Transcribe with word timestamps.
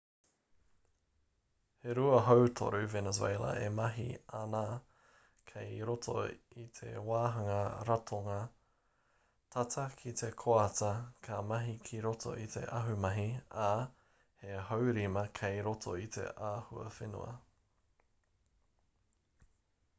he 1.81 1.91
rua 1.97 2.19
hautoru 2.27 2.77
venezuela 2.93 3.49
e 3.65 3.65
mahi 3.79 4.05
āna 4.39 4.61
kei 5.51 5.75
roto 5.89 6.15
i 6.63 6.65
te 6.79 6.93
wāhanga 7.09 7.57
ratonga 7.89 8.37
tata 9.57 9.85
ki 10.01 10.15
te 10.23 10.31
koata 10.45 10.89
ka 11.29 11.37
mahi 11.51 11.77
ki 11.91 12.01
roto 12.07 12.35
i 12.45 12.49
te 12.55 12.65
ahumahi 12.79 13.27
ā 13.67 13.69
he 14.47 14.57
haurima 14.71 15.27
kei 15.43 15.61
roto 15.69 15.95
i 16.07 16.09
te 16.17 16.25
ahuwhenua 16.49 17.33